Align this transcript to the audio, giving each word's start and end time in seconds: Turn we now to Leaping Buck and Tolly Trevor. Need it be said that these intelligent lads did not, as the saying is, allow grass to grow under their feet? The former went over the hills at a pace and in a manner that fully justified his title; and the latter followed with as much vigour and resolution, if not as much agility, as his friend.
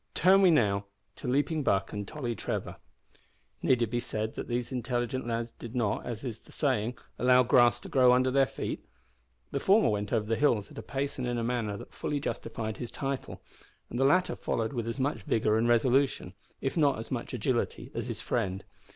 Turn 0.15 0.41
we 0.41 0.49
now 0.49 0.85
to 1.17 1.27
Leaping 1.27 1.61
Buck 1.61 1.93
and 1.93 2.07
Tolly 2.07 2.33
Trevor. 2.33 2.77
Need 3.61 3.83
it 3.83 3.91
be 3.91 3.99
said 3.99 4.33
that 4.33 4.47
these 4.47 4.71
intelligent 4.71 5.27
lads 5.27 5.51
did 5.51 5.75
not, 5.75 6.07
as 6.07 6.21
the 6.39 6.51
saying 6.51 6.93
is, 6.97 7.03
allow 7.19 7.43
grass 7.43 7.79
to 7.81 7.87
grow 7.87 8.11
under 8.11 8.31
their 8.31 8.47
feet? 8.47 8.83
The 9.51 9.59
former 9.59 9.89
went 9.89 10.11
over 10.11 10.25
the 10.25 10.35
hills 10.37 10.71
at 10.71 10.79
a 10.79 10.81
pace 10.81 11.19
and 11.19 11.27
in 11.27 11.37
a 11.37 11.43
manner 11.43 11.77
that 11.77 11.93
fully 11.93 12.19
justified 12.19 12.77
his 12.77 12.89
title; 12.89 13.43
and 13.91 13.99
the 13.99 14.03
latter 14.03 14.35
followed 14.35 14.73
with 14.73 14.87
as 14.87 14.99
much 14.99 15.21
vigour 15.21 15.55
and 15.55 15.67
resolution, 15.69 16.33
if 16.61 16.75
not 16.75 16.97
as 16.97 17.11
much 17.11 17.31
agility, 17.35 17.91
as 17.93 18.07
his 18.07 18.19
friend. 18.21 18.63